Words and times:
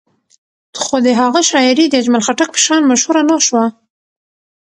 خو 0.81 0.95
د 1.05 1.07
هغه 1.21 1.41
شاعري 1.49 1.85
د 1.89 1.93
اجمل 2.01 2.21
خټک 2.27 2.49
په 2.53 2.59
شان 2.65 2.81
مشهوره 2.91 3.21
نه 3.29 3.37
شوه. 3.45 3.65